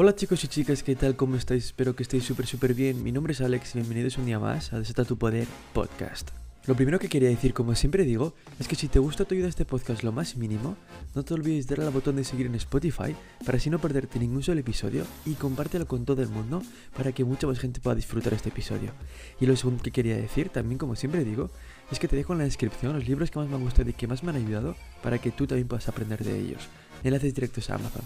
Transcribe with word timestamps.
Hola 0.00 0.14
chicos 0.14 0.44
y 0.44 0.46
chicas, 0.46 0.84
¿qué 0.84 0.94
tal? 0.94 1.16
¿Cómo 1.16 1.34
estáis? 1.34 1.64
Espero 1.64 1.96
que 1.96 2.04
estéis 2.04 2.22
súper 2.22 2.46
súper 2.46 2.72
bien. 2.72 3.02
Mi 3.02 3.10
nombre 3.10 3.32
es 3.32 3.40
Alex 3.40 3.74
y 3.74 3.78
bienvenidos 3.80 4.16
un 4.16 4.26
día 4.26 4.38
más 4.38 4.72
a 4.72 4.78
Desata 4.78 5.04
tu 5.04 5.18
Poder 5.18 5.48
Podcast. 5.72 6.30
Lo 6.68 6.76
primero 6.76 7.00
que 7.00 7.08
quería 7.08 7.28
decir, 7.30 7.52
como 7.52 7.74
siempre 7.74 8.04
digo, 8.04 8.32
es 8.60 8.68
que 8.68 8.76
si 8.76 8.86
te 8.86 9.00
gusta 9.00 9.24
tu 9.24 9.34
ayuda 9.34 9.48
este 9.48 9.64
podcast 9.64 10.04
lo 10.04 10.12
más 10.12 10.36
mínimo, 10.36 10.76
no 11.16 11.24
te 11.24 11.34
olvides 11.34 11.66
de 11.66 11.74
darle 11.74 11.86
al 11.88 11.92
botón 11.92 12.14
de 12.14 12.22
seguir 12.22 12.46
en 12.46 12.54
Spotify 12.54 13.16
para 13.44 13.58
así 13.58 13.70
no 13.70 13.80
perderte 13.80 14.20
ningún 14.20 14.44
solo 14.44 14.60
episodio 14.60 15.04
y 15.26 15.34
compártelo 15.34 15.88
con 15.88 16.04
todo 16.04 16.22
el 16.22 16.28
mundo 16.28 16.62
para 16.96 17.10
que 17.10 17.24
mucha 17.24 17.48
más 17.48 17.58
gente 17.58 17.80
pueda 17.80 17.96
disfrutar 17.96 18.34
este 18.34 18.50
episodio. 18.50 18.92
Y 19.40 19.46
lo 19.46 19.56
segundo 19.56 19.82
que 19.82 19.90
quería 19.90 20.16
decir, 20.16 20.50
también 20.50 20.78
como 20.78 20.94
siempre 20.94 21.24
digo, 21.24 21.50
es 21.90 21.98
que 21.98 22.06
te 22.06 22.14
dejo 22.14 22.34
en 22.34 22.38
la 22.38 22.44
descripción 22.44 22.92
los 22.92 23.08
libros 23.08 23.32
que 23.32 23.40
más 23.40 23.48
me 23.48 23.56
han 23.56 23.64
gustado 23.64 23.90
y 23.90 23.94
que 23.94 24.06
más 24.06 24.22
me 24.22 24.30
han 24.30 24.36
ayudado 24.36 24.76
para 25.02 25.18
que 25.18 25.32
tú 25.32 25.48
también 25.48 25.66
puedas 25.66 25.88
aprender 25.88 26.22
de 26.22 26.38
ellos. 26.38 26.68
Enlaces 27.02 27.34
directos 27.34 27.68
a 27.70 27.74
Amazon. 27.74 28.04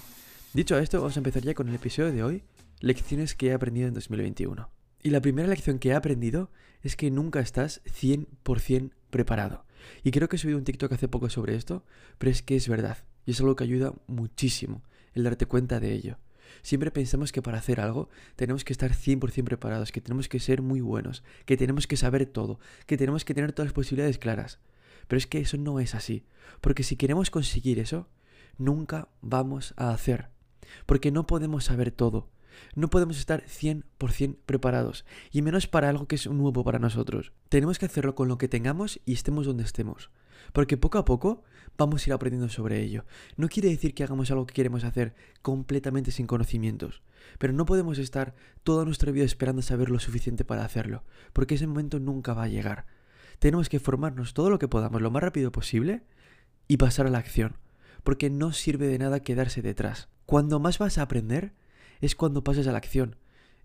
Dicho 0.55 0.77
esto, 0.77 0.98
vamos 0.98 1.16
a 1.16 1.20
empezar 1.20 1.42
ya 1.42 1.55
con 1.55 1.70
el 1.70 1.74
episodio 1.74 2.12
de 2.12 2.23
hoy, 2.23 2.45
lecciones 2.80 3.34
que 3.34 3.47
he 3.47 3.52
aprendido 3.55 3.88
en 3.88 3.95
2021. 3.95 4.69
Y 5.02 5.09
la 5.09 5.23
primera 5.23 5.48
lección 5.48 5.78
que 5.78 5.88
he 5.88 5.95
aprendido 5.95 6.51
es 6.83 6.95
que 6.95 7.11
nunca 7.11 7.41
estás 7.41 7.80
100% 7.84 8.91
preparado. 9.09 9.65
Y 10.02 10.11
creo 10.11 10.28
que 10.28 10.37
he 10.37 10.38
subido 10.38 10.59
un 10.59 10.65
TikTok 10.65 10.92
hace 10.92 11.09
poco 11.09 11.30
sobre 11.30 11.55
esto, 11.55 11.87
pero 12.19 12.30
es 12.30 12.42
que 12.42 12.55
es 12.55 12.69
verdad. 12.69 12.98
Y 13.25 13.30
es 13.30 13.41
algo 13.41 13.56
que 13.56 13.65
ayuda 13.65 13.95
muchísimo 14.06 14.83
el 15.15 15.25
darte 15.25 15.47
cuenta 15.47 15.80
de 15.80 15.95
ello. 15.95 16.19
Siempre 16.61 16.91
pensamos 16.91 17.33
que 17.33 17.41
para 17.41 17.56
hacer 17.56 17.80
algo 17.80 18.11
tenemos 18.37 18.62
que 18.62 18.75
estar 18.75 18.92
100% 18.92 19.45
preparados, 19.45 19.91
que 19.91 20.03
tenemos 20.03 20.28
que 20.28 20.39
ser 20.39 20.61
muy 20.61 20.83
buenos, 20.83 21.25
que 21.47 21.56
tenemos 21.56 21.87
que 21.87 21.97
saber 21.97 22.27
todo, 22.27 22.61
que 22.84 22.98
tenemos 22.98 23.25
que 23.25 23.33
tener 23.33 23.53
todas 23.53 23.69
las 23.69 23.75
posibilidades 23.75 24.19
claras. 24.19 24.59
Pero 25.09 25.16
es 25.16 25.27
que 25.27 25.41
eso 25.41 25.56
no 25.56 25.80
es 25.80 25.95
así. 25.95 26.27
Porque 26.61 26.83
si 26.83 26.97
queremos 26.97 27.30
conseguir 27.30 27.78
eso, 27.78 28.11
nunca 28.59 29.09
vamos 29.23 29.73
a 29.78 29.92
hacer. 29.92 30.31
Porque 30.87 31.11
no 31.11 31.27
podemos 31.27 31.65
saber 31.65 31.91
todo. 31.91 32.29
No 32.75 32.91
podemos 32.91 33.19
estar 33.19 33.45
100% 33.45 34.37
preparados, 34.47 35.05
y 35.31 35.42
menos 35.42 35.67
para 35.67 35.89
algo 35.89 36.06
que 36.06 36.17
es 36.17 36.27
nuevo 36.27 36.64
para 36.64 36.79
nosotros. 36.79 37.33
Tenemos 37.48 37.79
que 37.79 37.87
hacerlo 37.87 38.14
con 38.14 38.29
lo 38.29 38.39
que 38.39 38.48
tengamos 38.48 39.01
y 39.05 39.12
estemos 39.12 39.47
donde 39.47 39.64
estemos. 39.64 40.11
Porque 40.53 40.77
poco 40.77 40.98
a 40.98 41.05
poco 41.05 41.45
vamos 41.79 42.03
a 42.03 42.11
ir 42.11 42.14
aprendiendo 42.14 42.48
sobre 42.48 42.81
ello. 42.81 43.05
No 43.37 43.48
quiere 43.48 43.69
decir 43.69 43.95
que 43.95 44.05
hagamos 44.05 44.31
algo 44.31 44.47
que 44.47 44.55
queremos 44.55 44.84
hacer 44.84 45.14
completamente 45.41 46.11
sin 46.11 46.27
conocimientos, 46.27 47.03
pero 47.39 47.53
no 47.53 47.64
podemos 47.64 47.98
estar 47.98 48.34
toda 48.62 48.84
nuestra 48.84 49.12
vida 49.12 49.25
esperando 49.25 49.62
saber 49.62 49.91
lo 49.91 49.98
suficiente 49.98 50.45
para 50.45 50.64
hacerlo, 50.64 51.05
porque 51.33 51.55
ese 51.55 51.67
momento 51.67 52.01
nunca 52.01 52.34
va 52.34 52.45
a 52.45 52.48
llegar. 52.48 52.86
Tenemos 53.39 53.69
que 53.69 53.81
formarnos 53.81 54.34
todo 54.34 54.51
lo 54.51 54.59
que 54.59 54.69
podamos 54.69 55.01
lo 55.01 55.11
más 55.11 55.23
rápido 55.23 55.53
posible 55.53 56.03
y 56.69 56.77
pasar 56.77 57.07
a 57.07 57.11
la 57.11 57.19
acción, 57.19 57.57
porque 58.05 58.31
no 58.31 58.53
sirve 58.53 58.86
de 58.86 58.98
nada 58.98 59.20
quedarse 59.20 59.62
detrás. 59.62 60.09
Cuando 60.33 60.61
más 60.61 60.78
vas 60.78 60.97
a 60.97 61.02
aprender, 61.02 61.52
es 62.00 62.16
cuando 62.16 62.42
pases 62.42 62.66
a 62.66 62.72
la 62.72 62.78
acción, 62.78 63.16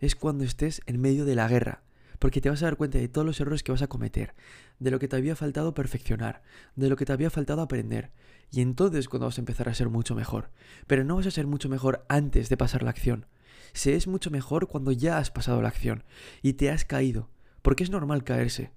es 0.01 0.17
cuando 0.17 0.43
estés 0.43 0.81
en 0.85 0.99
medio 0.99 1.23
de 1.23 1.33
la 1.33 1.47
guerra, 1.47 1.81
porque 2.19 2.41
te 2.41 2.49
vas 2.49 2.61
a 2.61 2.65
dar 2.65 2.75
cuenta 2.75 2.97
de 2.97 3.07
todos 3.07 3.25
los 3.25 3.39
errores 3.39 3.63
que 3.63 3.71
vas 3.71 3.81
a 3.83 3.87
cometer, 3.87 4.33
de 4.77 4.91
lo 4.91 4.99
que 4.99 5.07
te 5.07 5.15
había 5.15 5.37
faltado 5.37 5.73
perfeccionar, 5.73 6.41
de 6.75 6.89
lo 6.89 6.97
que 6.97 7.05
te 7.05 7.13
había 7.13 7.29
faltado 7.29 7.61
aprender, 7.61 8.11
y 8.51 8.59
entonces 8.59 9.07
cuando 9.07 9.27
vas 9.27 9.37
a 9.37 9.41
empezar 9.41 9.69
a 9.69 9.73
ser 9.73 9.87
mucho 9.87 10.13
mejor. 10.13 10.49
Pero 10.87 11.05
no 11.05 11.15
vas 11.15 11.27
a 11.27 11.31
ser 11.31 11.47
mucho 11.47 11.69
mejor 11.69 12.05
antes 12.09 12.49
de 12.49 12.57
pasar 12.57 12.83
la 12.83 12.89
acción. 12.89 13.27
Se 13.71 13.95
es 13.95 14.05
mucho 14.05 14.29
mejor 14.29 14.67
cuando 14.67 14.91
ya 14.91 15.19
has 15.19 15.31
pasado 15.31 15.61
la 15.61 15.69
acción 15.69 16.03
y 16.41 16.52
te 16.52 16.69
has 16.69 16.83
caído, 16.83 17.29
porque 17.61 17.85
es 17.85 17.91
normal 17.91 18.25
caerse, 18.25 18.73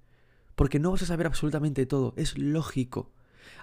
porque 0.55 0.79
no 0.79 0.93
vas 0.93 1.03
a 1.03 1.07
saber 1.07 1.27
absolutamente 1.27 1.87
todo, 1.87 2.15
es 2.17 2.39
lógico. 2.39 3.11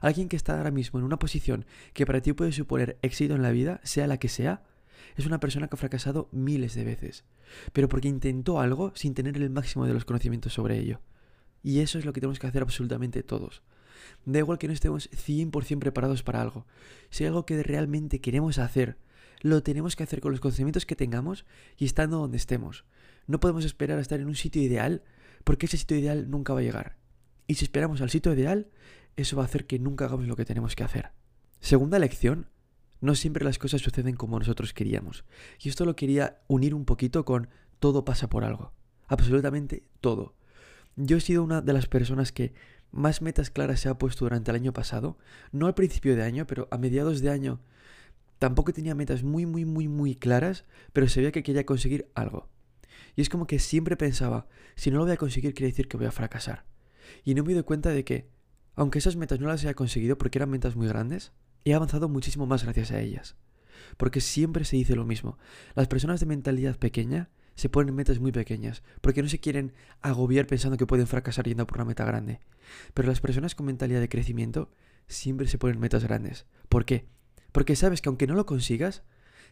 Alguien 0.02 0.30
que 0.30 0.36
está 0.36 0.58
ahora 0.58 0.72
mismo 0.72 1.00
en 1.00 1.06
una 1.06 1.20
posición 1.20 1.66
que 1.94 2.06
para 2.06 2.22
ti 2.22 2.33
puede 2.33 2.52
suponer 2.52 2.97
éxito 3.02 3.36
en 3.36 3.42
la 3.42 3.52
vida, 3.52 3.80
sea 3.84 4.08
la 4.08 4.17
que 4.17 4.30
sea, 4.30 4.64
es 5.16 5.25
una 5.25 5.39
persona 5.39 5.67
que 5.67 5.75
ha 5.75 5.78
fracasado 5.78 6.30
miles 6.31 6.75
de 6.75 6.84
veces, 6.84 7.25
pero 7.73 7.89
porque 7.89 8.08
intentó 8.08 8.59
algo 8.59 8.92
sin 8.95 9.14
tener 9.14 9.38
el 9.38 9.50
máximo 9.50 9.86
de 9.86 9.94
los 9.94 10.06
conocimientos 10.06 10.53
sobre 10.53 10.78
ello. 10.78 11.02
Y 11.63 11.79
eso 11.79 11.97
es 11.97 12.06
lo 12.06 12.13
que 12.13 12.22
tenemos 12.22 12.40
que 12.40 12.47
hacer 12.47 12.62
absolutamente 12.62 13.24
todos. 13.24 13.63
Da 14.25 14.40
igual 14.40 14.57
que 14.57 14.68
no 14.68 14.74
estemos 14.74 15.09
100% 15.12 15.79
preparados 15.79 16.23
para 16.23 16.41
algo. 16.41 16.66
Si 17.09 17.23
hay 17.23 17.29
algo 17.29 17.46
que 17.46 17.62
realmente 17.63 18.22
queremos 18.22 18.59
hacer, 18.59 18.97
lo 19.41 19.63
tenemos 19.63 19.96
que 19.96 20.03
hacer 20.03 20.22
con 20.22 20.31
los 20.31 20.40
conocimientos 20.40 20.85
que 20.85 20.96
tengamos 20.96 21.46
y 21.78 21.85
estando 21.85 22.19
donde 22.19 22.38
estemos. 22.38 22.85
No 23.25 23.40
podemos 23.40 23.66
esperar 23.66 23.97
a 23.97 24.02
estar 24.02 24.19
en 24.19 24.28
un 24.28 24.35
sitio 24.35 24.62
ideal 24.62 25.03
porque 25.44 25.66
ese 25.66 25.78
sitio 25.78 25.97
ideal 25.97 26.29
nunca 26.29 26.53
va 26.53 26.59
a 26.59 26.63
llegar. 26.63 26.97
Y 27.47 27.56
si 27.56 27.66
esperamos 27.66 28.02
al 28.02 28.09
sitio 28.09 28.34
ideal, 28.34 28.69
eso 29.17 29.35
va 29.35 29.44
a 29.44 29.45
hacer 29.45 29.67
que 29.67 29.79
nunca 29.79 30.05
hagamos 30.05 30.28
lo 30.28 30.35
que 30.35 30.45
tenemos 30.45 30.75
que 30.75 30.83
hacer. 30.83 31.11
Segunda 31.59 32.00
lección, 32.00 32.47
no 33.01 33.16
siempre 33.16 33.44
las 33.44 33.59
cosas 33.59 33.81
suceden 33.81 34.16
como 34.16 34.39
nosotros 34.39 34.73
queríamos. 34.73 35.25
Y 35.59 35.69
esto 35.69 35.85
lo 35.85 35.95
quería 35.95 36.39
unir 36.47 36.73
un 36.73 36.85
poquito 36.85 37.25
con 37.25 37.50
todo 37.79 38.05
pasa 38.05 38.29
por 38.29 38.44
algo. 38.44 38.73
Absolutamente 39.07 39.83
todo. 40.01 40.35
Yo 40.95 41.17
he 41.17 41.22
sido 41.22 41.44
una 41.44 41.61
de 41.61 41.73
las 41.73 41.88
personas 41.88 42.31
que 42.31 42.53
más 42.91 43.22
metas 43.22 43.50
claras 43.50 43.79
se 43.79 43.89
ha 43.89 43.97
puesto 43.97 44.25
durante 44.25 44.51
el 44.51 44.55
año 44.55 44.73
pasado. 44.73 45.17
No 45.51 45.67
al 45.67 45.73
principio 45.73 46.16
de 46.16 46.23
año, 46.23 46.47
pero 46.47 46.67
a 46.72 46.78
mediados 46.78 47.22
de 47.22 47.29
año 47.29 47.59
tampoco 48.39 48.73
tenía 48.73 48.95
metas 48.95 49.23
muy, 49.23 49.45
muy, 49.45 49.66
muy, 49.66 49.88
muy 49.88 50.16
claras, 50.16 50.66
pero 50.94 51.07
sabía 51.07 51.31
que 51.31 51.44
quería 51.44 51.66
conseguir 51.66 52.09
algo. 52.16 52.49
Y 53.16 53.22
es 53.22 53.29
como 53.29 53.47
que 53.47 53.59
siempre 53.59 53.97
pensaba, 53.97 54.47
si 54.75 54.91
no 54.91 54.97
lo 54.97 55.05
voy 55.05 55.13
a 55.13 55.17
conseguir 55.17 55.53
quiere 55.53 55.72
decir 55.72 55.88
que 55.88 55.97
voy 55.97 56.05
a 56.05 56.11
fracasar. 56.11 56.66
Y 57.23 57.34
no 57.35 57.44
me 57.44 57.53
doy 57.53 57.63
cuenta 57.63 57.89
de 57.89 58.03
que, 58.03 58.29
aunque 58.78 59.00
esas 59.00 59.16
metas 59.16 59.40
no 59.40 59.48
las 59.48 59.64
haya 59.64 59.74
conseguido 59.74 60.18
porque 60.18 60.38
eran 60.38 60.52
metas 60.52 60.76
muy 60.76 60.88
grandes, 60.88 61.34
he 61.66 61.74
avanzado 61.74 62.08
muchísimo 62.08 62.46
más 62.46 62.64
gracias 62.64 62.92
a 62.92 63.00
ellas. 63.02 63.36
Porque 63.98 64.22
siempre 64.22 64.66
se 64.66 64.78
dice 64.78 64.96
lo 64.96 65.04
mismo. 65.04 65.38
Las 65.76 65.88
personas 65.88 66.20
de 66.20 66.28
mentalidad 66.28 66.78
pequeña 66.78 67.30
se 67.56 67.70
ponen 67.70 67.96
metas 67.96 68.20
muy 68.20 68.32
pequeñas, 68.32 68.84
porque 69.02 69.24
no 69.24 69.30
se 69.30 69.40
quieren 69.40 69.74
agobiar 70.02 70.46
pensando 70.46 70.78
que 70.78 70.86
pueden 70.86 71.08
fracasar 71.08 71.48
yendo 71.48 71.66
por 71.66 71.80
una 71.80 71.86
meta 71.86 72.06
grande. 72.06 72.40
Pero 72.94 73.08
las 73.08 73.20
personas 73.20 73.56
con 73.56 73.66
mentalidad 73.66 74.00
de 74.00 74.10
crecimiento 74.10 74.72
siempre 75.08 75.48
se 75.48 75.58
ponen 75.58 75.80
metas 75.80 76.04
grandes. 76.04 76.46
¿Por 76.70 76.86
qué? 76.86 77.08
Porque 77.52 77.76
sabes 77.76 78.02
que 78.02 78.09
aunque 78.09 78.28
no 78.28 78.36
lo 78.36 78.46
consigas, 78.46 79.02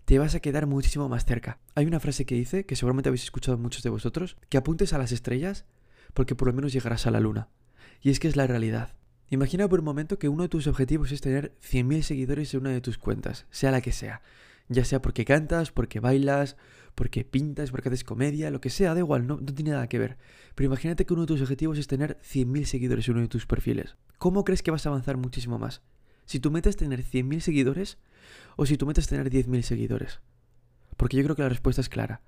te 0.05 0.19
vas 0.19 0.35
a 0.35 0.39
quedar 0.39 0.67
muchísimo 0.67 1.09
más 1.09 1.25
cerca. 1.25 1.59
Hay 1.73 1.87
una 1.87 1.99
frase 1.99 2.27
que 2.27 2.35
dice, 2.35 2.67
que 2.67 2.75
seguramente 2.75 3.09
habéis 3.09 3.23
escuchado 3.23 3.57
muchos 3.57 3.81
de 3.81 3.89
vosotros, 3.89 4.37
que 4.49 4.57
apuntes 4.57 4.93
a 4.93 4.99
las 4.99 5.11
estrellas 5.11 5.65
porque 6.13 6.35
por 6.35 6.47
lo 6.47 6.53
menos 6.53 6.73
llegarás 6.73 7.07
a 7.07 7.11
la 7.11 7.19
luna. 7.19 7.49
Y 8.01 8.11
es 8.11 8.19
que 8.19 8.27
es 8.27 8.35
la 8.35 8.45
realidad. 8.45 8.93
Imagina 9.29 9.67
por 9.67 9.79
un 9.79 9.85
momento 9.85 10.19
que 10.19 10.29
uno 10.29 10.43
de 10.43 10.49
tus 10.49 10.67
objetivos 10.67 11.11
es 11.11 11.21
tener 11.21 11.55
100.000 11.61 12.03
seguidores 12.03 12.53
en 12.53 12.61
una 12.61 12.69
de 12.69 12.81
tus 12.81 12.97
cuentas, 12.97 13.47
sea 13.49 13.71
la 13.71 13.81
que 13.81 13.91
sea. 13.91 14.21
Ya 14.67 14.85
sea 14.85 15.01
porque 15.01 15.25
cantas, 15.25 15.71
porque 15.71 15.99
bailas, 15.99 16.57
porque 16.93 17.25
pintas, 17.25 17.71
porque 17.71 17.89
haces 17.89 18.03
comedia, 18.03 18.51
lo 18.51 18.61
que 18.61 18.69
sea, 18.69 18.93
da 18.93 18.99
igual, 18.99 19.25
no, 19.27 19.37
no 19.37 19.53
tiene 19.53 19.71
nada 19.71 19.87
que 19.87 19.99
ver. 19.99 20.17
Pero 20.53 20.67
imagínate 20.67 21.05
que 21.05 21.13
uno 21.13 21.23
de 21.23 21.27
tus 21.27 21.41
objetivos 21.41 21.77
es 21.77 21.87
tener 21.87 22.17
100.000 22.21 22.65
seguidores 22.65 23.07
en 23.07 23.15
uno 23.15 23.21
de 23.21 23.27
tus 23.27 23.45
perfiles. 23.45 23.95
¿Cómo 24.17 24.43
crees 24.43 24.63
que 24.63 24.71
vas 24.71 24.85
a 24.85 24.89
avanzar 24.89 25.17
muchísimo 25.17 25.57
más? 25.57 25.81
Si 26.25 26.39
tú 26.39 26.51
metes 26.51 26.77
tener 26.77 27.03
100.000 27.03 27.39
seguidores 27.39 27.97
o 28.55 28.65
si 28.65 28.77
tú 28.77 28.85
metes 28.85 29.07
tener 29.07 29.29
10.000 29.29 29.61
seguidores. 29.63 30.21
Porque 30.97 31.17
yo 31.17 31.23
creo 31.23 31.35
que 31.35 31.43
la 31.43 31.49
respuesta 31.49 31.81
es 31.81 31.89
clara. 31.89 32.21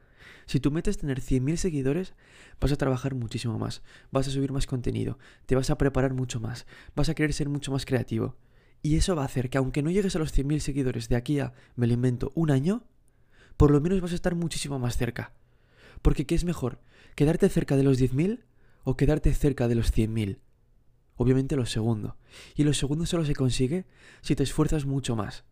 Si 0.48 0.62
tú 0.62 0.72
metes 0.72 0.98
tener 0.98 1.20
100.000 1.20 1.58
seguidores, 1.58 2.14
vas 2.60 2.72
a 2.72 2.78
trabajar 2.78 3.14
muchísimo 3.14 3.60
más, 3.60 3.84
vas 4.12 4.28
a 4.28 4.32
subir 4.32 4.52
más 4.54 4.66
contenido, 4.66 5.20
te 5.46 5.56
vas 5.56 5.70
a 5.70 5.78
preparar 5.78 6.14
mucho 6.14 6.40
más, 6.40 6.66
vas 6.96 7.10
a 7.10 7.14
querer 7.14 7.34
ser 7.34 7.50
mucho 7.50 7.72
más 7.72 7.86
creativo. 7.86 8.38
Y 8.82 8.96
eso 8.96 9.16
va 9.16 9.24
a 9.24 9.26
hacer 9.26 9.50
que 9.50 9.58
aunque 9.58 9.84
no 9.84 9.92
llegues 9.92 10.16
a 10.16 10.20
los 10.20 10.34
100.000 10.34 10.60
seguidores 10.60 11.10
de 11.10 11.18
aquí 11.18 11.40
a, 11.40 11.54
me 11.76 11.86
lo 11.86 11.94
invento, 11.94 12.32
un 12.34 12.50
año, 12.50 12.86
por 13.58 13.72
lo 13.72 13.82
menos 13.82 14.00
vas 14.00 14.14
a 14.14 14.16
estar 14.16 14.36
muchísimo 14.36 14.80
más 14.80 14.96
cerca. 14.96 15.34
Porque 16.02 16.26
¿qué 16.26 16.36
es 16.36 16.46
mejor? 16.46 16.80
¿Quedarte 17.16 17.50
cerca 17.50 17.76
de 17.76 17.84
los 17.84 18.00
10.000 18.00 18.46
o 18.84 18.96
quedarte 18.96 19.34
cerca 19.34 19.68
de 19.68 19.76
los 19.76 19.94
100.000? 19.94 20.40
Obviamente 21.18 21.56
lo 21.56 21.66
segundo. 21.66 22.16
Y 22.56 22.64
lo 22.64 22.74
segundo 22.74 23.06
solo 23.06 23.26
se 23.26 23.36
consigue 23.36 23.86
si 24.22 24.36
te 24.36 24.44
esfuerzas 24.44 24.86
mucho 24.86 25.16
más. 25.16 25.44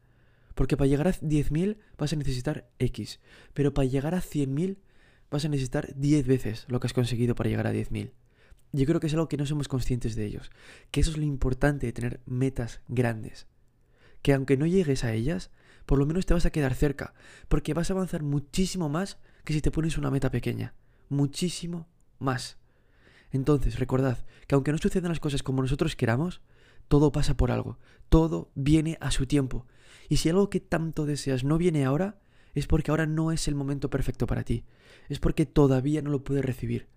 Porque 0.53 0.77
para 0.77 0.87
llegar 0.87 1.07
a 1.07 1.13
10.000 1.13 1.77
vas 1.97 2.13
a 2.13 2.15
necesitar 2.15 2.69
X. 2.79 3.19
Pero 3.53 3.73
para 3.73 3.87
llegar 3.87 4.15
a 4.15 4.21
100.000 4.21 4.77
vas 5.29 5.45
a 5.45 5.49
necesitar 5.49 5.93
10 5.95 6.27
veces 6.27 6.65
lo 6.67 6.79
que 6.79 6.87
has 6.87 6.93
conseguido 6.93 7.35
para 7.35 7.49
llegar 7.49 7.67
a 7.67 7.73
10.000. 7.73 8.11
Yo 8.71 8.85
creo 8.85 8.99
que 8.99 9.07
es 9.07 9.13
algo 9.13 9.29
que 9.29 9.37
no 9.37 9.45
somos 9.45 9.67
conscientes 9.67 10.15
de 10.15 10.25
ellos. 10.25 10.51
Que 10.91 10.99
eso 10.99 11.11
es 11.11 11.17
lo 11.17 11.23
importante 11.23 11.85
de 11.85 11.93
tener 11.93 12.21
metas 12.25 12.81
grandes. 12.87 13.47
Que 14.21 14.33
aunque 14.33 14.57
no 14.57 14.65
llegues 14.65 15.03
a 15.03 15.13
ellas, 15.13 15.51
por 15.85 15.97
lo 15.97 16.05
menos 16.05 16.25
te 16.25 16.33
vas 16.33 16.45
a 16.45 16.51
quedar 16.51 16.75
cerca. 16.75 17.13
Porque 17.47 17.73
vas 17.73 17.89
a 17.89 17.93
avanzar 17.93 18.23
muchísimo 18.23 18.89
más 18.89 19.17
que 19.43 19.53
si 19.53 19.61
te 19.61 19.71
pones 19.71 19.97
una 19.97 20.11
meta 20.11 20.29
pequeña. 20.29 20.73
Muchísimo 21.09 21.87
más. 22.19 22.57
Entonces, 23.31 23.79
recordad 23.79 24.25
que 24.47 24.55
aunque 24.55 24.71
no 24.71 24.77
sucedan 24.77 25.09
las 25.09 25.19
cosas 25.19 25.43
como 25.43 25.61
nosotros 25.61 25.95
queramos, 25.95 26.41
todo 26.87 27.11
pasa 27.11 27.37
por 27.37 27.51
algo. 27.51 27.79
Todo 28.09 28.51
viene 28.55 28.97
a 29.01 29.11
su 29.11 29.25
tiempo. 29.25 29.65
Y 30.09 30.17
si 30.17 30.29
algo 30.29 30.49
que 30.49 30.59
tanto 30.59 31.05
deseas 31.05 31.43
no 31.43 31.57
viene 31.57 31.85
ahora, 31.85 32.19
es 32.55 32.67
porque 32.67 32.91
ahora 32.91 33.05
no 33.05 33.31
es 33.31 33.47
el 33.47 33.55
momento 33.55 33.89
perfecto 33.89 34.27
para 34.27 34.43
ti. 34.43 34.63
Es 35.09 35.19
porque 35.19 35.45
todavía 35.45 36.01
no 36.01 36.09
lo 36.09 36.23
puedes 36.23 36.43
recibir. 36.43 36.87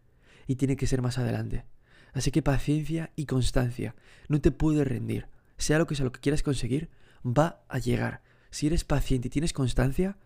Y 0.46 0.56
tiene 0.56 0.76
que 0.76 0.86
ser 0.86 1.02
más 1.02 1.18
adelante. 1.18 1.64
Así 2.12 2.30
que 2.30 2.42
paciencia 2.42 3.10
y 3.16 3.26
constancia. 3.26 3.94
No 4.28 4.40
te 4.40 4.50
puedes 4.50 4.86
rendir. 4.86 5.26
Sea 5.56 5.78
lo 5.78 5.86
que 5.86 5.94
sea 5.94 6.04
lo 6.04 6.12
que 6.12 6.20
quieras 6.20 6.42
conseguir, 6.42 6.88
va 7.24 7.62
a 7.68 7.78
llegar. 7.78 8.22
Si 8.50 8.66
eres 8.66 8.84
paciente 8.84 9.28
y 9.28 9.30
tienes 9.30 9.52
constancia, 9.52 10.16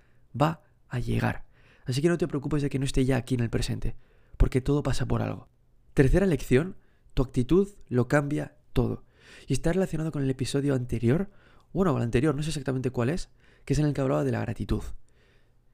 va 0.40 0.62
a 0.88 0.99
llegar. 1.00 1.44
Así 1.87 2.02
que 2.02 2.08
no 2.08 2.19
te 2.19 2.29
preocupes 2.29 2.62
de 2.62 2.70
que 2.70 2.79
no 2.79 2.84
esté 2.84 3.05
ya 3.05 3.17
aquí 3.17 3.34
en 3.34 3.40
el 3.40 3.50
presente, 3.50 3.96
porque 4.37 4.61
todo 4.61 4.82
pasa 4.82 5.06
por 5.06 5.23
algo. 5.23 5.49
Tercera 5.94 6.26
lección, 6.26 6.76
tu 7.14 7.23
actitud 7.23 7.69
lo 7.88 8.06
cambia 8.06 8.55
todo. 8.73 9.05
Y 9.49 9.55
está 9.55 9.73
relacionado 9.73 10.12
con 10.12 10.23
el 10.23 10.31
episodio 10.31 10.75
anterior, 10.75 11.31
bueno, 11.73 11.96
el 11.96 12.02
anterior, 12.02 12.34
no 12.34 12.43
sé 12.43 12.50
exactamente 12.50 12.90
cuál 12.90 13.11
es, 13.11 13.31
que 13.64 13.73
es 13.73 13.79
en 13.79 13.87
el 13.87 13.94
que 13.94 14.00
hablaba 14.00 14.25
de 14.25 14.32
la 14.32 14.40
gratitud. 14.40 14.82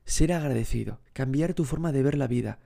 Ser 0.08 0.32
agradecido, 0.32 1.02
cambiar 1.12 1.52
tu 1.52 1.66
forma 1.66 1.92
de 1.92 2.02
ver 2.02 2.16
la 2.16 2.26
vida, 2.26 2.60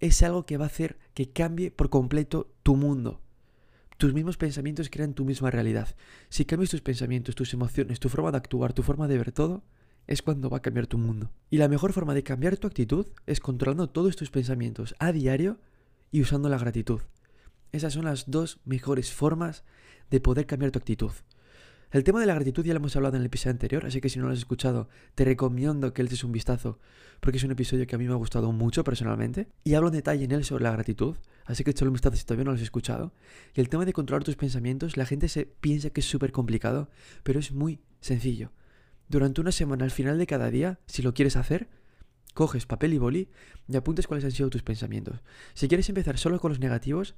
es 0.00 0.22
algo 0.22 0.46
que 0.46 0.56
va 0.56 0.64
a 0.64 0.68
hacer 0.68 0.96
que 1.12 1.28
cambie 1.28 1.70
por 1.70 1.90
completo 1.90 2.50
tu 2.62 2.74
mundo. 2.74 3.20
Tus 3.98 4.14
mismos 4.14 4.38
pensamientos 4.38 4.88
crean 4.88 5.12
tu 5.12 5.26
misma 5.26 5.50
realidad. 5.50 5.94
Si 6.30 6.46
cambias 6.46 6.70
tus 6.70 6.80
pensamientos, 6.80 7.34
tus 7.34 7.52
emociones, 7.52 8.00
tu 8.00 8.08
forma 8.08 8.30
de 8.30 8.38
actuar, 8.38 8.72
tu 8.72 8.82
forma 8.82 9.08
de 9.08 9.18
ver 9.18 9.30
todo, 9.30 9.62
es 10.06 10.22
cuando 10.22 10.48
va 10.48 10.56
a 10.56 10.62
cambiar 10.62 10.86
tu 10.86 10.96
mundo. 10.96 11.30
Y 11.50 11.58
la 11.58 11.68
mejor 11.68 11.92
forma 11.92 12.14
de 12.14 12.22
cambiar 12.22 12.56
tu 12.56 12.66
actitud 12.66 13.06
es 13.26 13.40
controlando 13.40 13.90
todos 13.90 14.16
tus 14.16 14.30
pensamientos 14.30 14.94
a 14.98 15.12
diario 15.12 15.60
y 16.10 16.22
usando 16.22 16.48
la 16.48 16.56
gratitud. 16.56 17.02
Esas 17.72 17.92
son 17.92 18.06
las 18.06 18.30
dos 18.30 18.60
mejores 18.64 19.12
formas 19.12 19.64
de 20.08 20.20
poder 20.22 20.46
cambiar 20.46 20.70
tu 20.70 20.78
actitud. 20.78 21.12
El 21.92 22.02
tema 22.02 22.18
de 22.18 22.26
la 22.26 22.34
gratitud 22.34 22.64
ya 22.64 22.72
lo 22.72 22.78
hemos 22.78 22.96
hablado 22.96 23.14
en 23.14 23.22
el 23.22 23.26
episodio 23.26 23.52
anterior, 23.52 23.86
así 23.86 24.00
que 24.00 24.08
si 24.08 24.18
no 24.18 24.26
lo 24.26 24.32
has 24.32 24.38
escuchado, 24.38 24.88
te 25.14 25.24
recomiendo 25.24 25.92
que 25.94 26.02
le 26.02 26.08
des 26.08 26.24
un 26.24 26.32
vistazo, 26.32 26.80
porque 27.20 27.38
es 27.38 27.44
un 27.44 27.52
episodio 27.52 27.86
que 27.86 27.94
a 27.94 27.98
mí 27.98 28.06
me 28.06 28.12
ha 28.12 28.16
gustado 28.16 28.50
mucho 28.50 28.82
personalmente. 28.82 29.46
Y 29.62 29.74
hablo 29.74 29.88
en 29.88 29.94
detalle 29.94 30.24
en 30.24 30.32
él 30.32 30.44
sobre 30.44 30.64
la 30.64 30.72
gratitud, 30.72 31.16
así 31.44 31.62
que 31.62 31.70
échale 31.70 31.88
un 31.88 31.94
vistazo 31.94 32.16
si 32.16 32.24
todavía 32.24 32.44
no 32.44 32.50
lo 32.50 32.56
has 32.56 32.62
escuchado. 32.62 33.12
Y 33.54 33.60
el 33.60 33.68
tema 33.68 33.84
de 33.84 33.92
controlar 33.92 34.24
tus 34.24 34.34
pensamientos, 34.34 34.96
la 34.96 35.06
gente 35.06 35.28
se 35.28 35.46
piensa 35.46 35.90
que 35.90 36.00
es 36.00 36.06
súper 36.06 36.32
complicado, 36.32 36.90
pero 37.22 37.38
es 37.38 37.52
muy 37.52 37.80
sencillo. 38.00 38.50
Durante 39.08 39.40
una 39.40 39.52
semana, 39.52 39.84
al 39.84 39.92
final 39.92 40.18
de 40.18 40.26
cada 40.26 40.50
día, 40.50 40.80
si 40.86 41.02
lo 41.02 41.14
quieres 41.14 41.36
hacer, 41.36 41.68
coges 42.34 42.66
papel 42.66 42.94
y 42.94 42.98
boli 42.98 43.30
y 43.68 43.76
apuntes 43.76 44.08
cuáles 44.08 44.24
han 44.24 44.32
sido 44.32 44.50
tus 44.50 44.64
pensamientos. 44.64 45.22
Si 45.54 45.68
quieres 45.68 45.88
empezar 45.88 46.18
solo 46.18 46.40
con 46.40 46.50
los 46.50 46.58
negativos, 46.58 47.14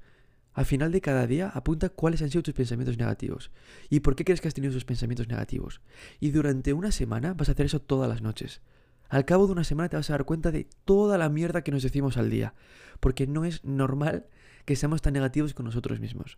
al 0.59 0.65
final 0.65 0.91
de 0.91 0.99
cada 0.99 1.25
día 1.25 1.47
apunta 1.47 1.87
cuáles 1.87 2.21
han 2.21 2.31
sido 2.31 2.43
tus 2.43 2.53
pensamientos 2.53 2.97
negativos 2.97 3.49
y 3.89 4.01
por 4.01 4.17
qué 4.17 4.25
crees 4.25 4.41
que 4.41 4.49
has 4.49 4.53
tenido 4.53 4.71
esos 4.71 4.83
pensamientos 4.83 5.29
negativos. 5.29 5.79
Y 6.19 6.31
durante 6.31 6.73
una 6.73 6.91
semana 6.91 7.33
vas 7.33 7.47
a 7.47 7.53
hacer 7.53 7.67
eso 7.67 7.79
todas 7.79 8.09
las 8.09 8.21
noches. 8.21 8.59
Al 9.07 9.23
cabo 9.23 9.45
de 9.45 9.53
una 9.53 9.63
semana 9.63 9.87
te 9.87 9.95
vas 9.95 10.09
a 10.09 10.15
dar 10.15 10.25
cuenta 10.25 10.51
de 10.51 10.67
toda 10.83 11.17
la 11.17 11.29
mierda 11.29 11.61
que 11.61 11.71
nos 11.71 11.81
decimos 11.81 12.17
al 12.17 12.29
día, 12.29 12.55
porque 12.99 13.25
no 13.25 13.45
es 13.45 13.63
normal 13.63 14.25
que 14.65 14.75
seamos 14.75 15.01
tan 15.01 15.13
negativos 15.13 15.53
con 15.53 15.65
nosotros 15.65 16.01
mismos. 16.01 16.37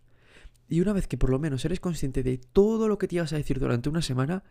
Y 0.68 0.82
una 0.82 0.92
vez 0.92 1.08
que 1.08 1.18
por 1.18 1.30
lo 1.30 1.40
menos 1.40 1.64
eres 1.64 1.80
consciente 1.80 2.22
de 2.22 2.38
todo 2.38 2.86
lo 2.86 2.98
que 2.98 3.08
te 3.08 3.16
ibas 3.16 3.32
a 3.32 3.38
decir 3.38 3.58
durante 3.58 3.88
una 3.88 4.02
semana, 4.02 4.44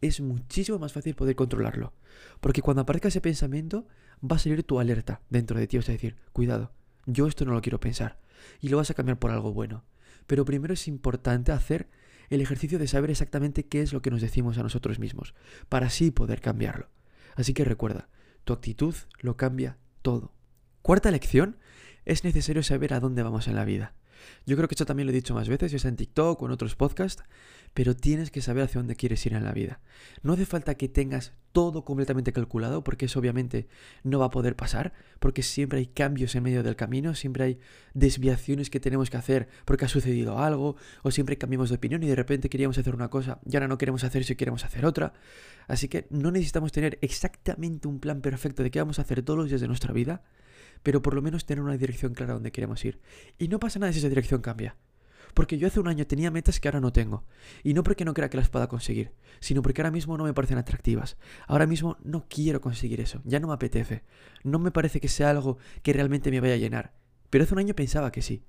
es 0.00 0.22
muchísimo 0.22 0.78
más 0.78 0.94
fácil 0.94 1.14
poder 1.14 1.36
controlarlo. 1.36 1.92
Porque 2.40 2.62
cuando 2.62 2.80
aparezca 2.80 3.08
ese 3.08 3.20
pensamiento, 3.20 3.88
va 4.24 4.36
a 4.36 4.38
salir 4.38 4.62
tu 4.62 4.80
alerta 4.80 5.20
dentro 5.28 5.58
de 5.58 5.66
ti. 5.66 5.76
Vas 5.76 5.90
a 5.90 5.92
decir, 5.92 6.16
cuidado, 6.32 6.72
yo 7.08 7.26
esto 7.26 7.44
no 7.44 7.52
lo 7.52 7.62
quiero 7.62 7.80
pensar. 7.80 8.20
Y 8.60 8.68
lo 8.68 8.76
vas 8.76 8.90
a 8.90 8.94
cambiar 8.94 9.18
por 9.18 9.30
algo 9.30 9.52
bueno. 9.52 9.84
Pero 10.26 10.44
primero 10.44 10.74
es 10.74 10.86
importante 10.88 11.52
hacer 11.52 11.88
el 12.28 12.42
ejercicio 12.42 12.78
de 12.78 12.86
saber 12.86 13.10
exactamente 13.10 13.66
qué 13.66 13.80
es 13.80 13.92
lo 13.92 14.02
que 14.02 14.10
nos 14.10 14.20
decimos 14.20 14.58
a 14.58 14.62
nosotros 14.62 14.98
mismos, 14.98 15.34
para 15.70 15.86
así 15.86 16.10
poder 16.10 16.42
cambiarlo. 16.42 16.88
Así 17.34 17.54
que 17.54 17.64
recuerda, 17.64 18.08
tu 18.44 18.52
actitud 18.52 18.94
lo 19.20 19.38
cambia 19.38 19.78
todo. 20.02 20.34
Cuarta 20.82 21.10
lección, 21.10 21.56
es 22.04 22.24
necesario 22.24 22.62
saber 22.62 22.92
a 22.92 23.00
dónde 23.00 23.22
vamos 23.22 23.48
en 23.48 23.56
la 23.56 23.64
vida. 23.64 23.94
Yo 24.46 24.56
creo 24.56 24.68
que 24.68 24.74
esto 24.74 24.86
también 24.86 25.06
lo 25.06 25.12
he 25.12 25.14
dicho 25.14 25.34
más 25.34 25.48
veces, 25.48 25.72
ya 25.72 25.78
sea 25.78 25.88
en 25.88 25.96
TikTok 25.96 26.42
o 26.42 26.46
en 26.46 26.52
otros 26.52 26.76
podcasts, 26.76 27.22
pero 27.74 27.94
tienes 27.94 28.30
que 28.30 28.40
saber 28.40 28.64
hacia 28.64 28.80
dónde 28.80 28.96
quieres 28.96 29.24
ir 29.26 29.34
en 29.34 29.44
la 29.44 29.52
vida. 29.52 29.80
No 30.22 30.32
hace 30.32 30.46
falta 30.46 30.74
que 30.74 30.88
tengas 30.88 31.32
todo 31.52 31.84
completamente 31.84 32.32
calculado, 32.32 32.84
porque 32.84 33.06
eso 33.06 33.18
obviamente 33.18 33.68
no 34.04 34.18
va 34.18 34.26
a 34.26 34.30
poder 34.30 34.56
pasar, 34.56 34.92
porque 35.18 35.42
siempre 35.42 35.78
hay 35.78 35.86
cambios 35.86 36.34
en 36.34 36.42
medio 36.42 36.62
del 36.62 36.76
camino, 36.76 37.14
siempre 37.14 37.44
hay 37.44 37.58
desviaciones 37.94 38.70
que 38.70 38.80
tenemos 38.80 39.10
que 39.10 39.16
hacer 39.16 39.48
porque 39.64 39.84
ha 39.84 39.88
sucedido 39.88 40.38
algo, 40.38 40.76
o 41.02 41.10
siempre 41.10 41.38
cambiamos 41.38 41.68
de 41.70 41.76
opinión 41.76 42.02
y 42.02 42.06
de 42.06 42.16
repente 42.16 42.48
queríamos 42.48 42.78
hacer 42.78 42.94
una 42.94 43.08
cosa 43.08 43.40
y 43.44 43.56
ahora 43.56 43.68
no 43.68 43.78
queremos 43.78 44.04
hacer 44.04 44.24
y 44.28 44.34
queremos 44.36 44.64
hacer 44.64 44.86
otra. 44.86 45.12
Así 45.66 45.88
que 45.88 46.06
no 46.10 46.30
necesitamos 46.30 46.72
tener 46.72 46.98
exactamente 47.02 47.88
un 47.88 48.00
plan 48.00 48.20
perfecto 48.20 48.62
de 48.62 48.70
qué 48.70 48.78
vamos 48.78 48.98
a 48.98 49.02
hacer 49.02 49.22
todos 49.22 49.38
los 49.38 49.48
días 49.48 49.60
de 49.60 49.68
nuestra 49.68 49.92
vida, 49.92 50.22
pero 50.82 51.02
por 51.02 51.14
lo 51.14 51.22
menos 51.22 51.46
tener 51.46 51.62
una 51.62 51.76
dirección 51.76 52.14
clara 52.14 52.34
donde 52.34 52.52
queremos 52.52 52.84
ir. 52.84 53.00
Y 53.38 53.48
no 53.48 53.58
pasa 53.58 53.78
nada 53.78 53.92
si 53.92 53.98
esa 53.98 54.08
dirección 54.08 54.40
cambia. 54.40 54.76
Porque 55.34 55.58
yo 55.58 55.66
hace 55.66 55.80
un 55.80 55.88
año 55.88 56.06
tenía 56.06 56.30
metas 56.30 56.58
que 56.58 56.68
ahora 56.68 56.80
no 56.80 56.92
tengo. 56.92 57.24
Y 57.62 57.74
no 57.74 57.82
porque 57.82 58.04
no 58.04 58.14
crea 58.14 58.30
que 58.30 58.36
las 58.36 58.48
pueda 58.48 58.68
conseguir, 58.68 59.12
sino 59.40 59.62
porque 59.62 59.82
ahora 59.82 59.90
mismo 59.90 60.16
no 60.16 60.24
me 60.24 60.34
parecen 60.34 60.58
atractivas. 60.58 61.16
Ahora 61.46 61.66
mismo 61.66 61.96
no 62.02 62.26
quiero 62.28 62.60
conseguir 62.60 63.00
eso, 63.00 63.20
ya 63.24 63.40
no 63.40 63.48
me 63.48 63.54
apetece. 63.54 64.02
No 64.42 64.58
me 64.58 64.70
parece 64.70 65.00
que 65.00 65.08
sea 65.08 65.30
algo 65.30 65.58
que 65.82 65.92
realmente 65.92 66.30
me 66.30 66.40
vaya 66.40 66.54
a 66.54 66.58
llenar. 66.58 66.94
Pero 67.30 67.44
hace 67.44 67.54
un 67.54 67.60
año 67.60 67.74
pensaba 67.74 68.10
que 68.10 68.22
sí. 68.22 68.42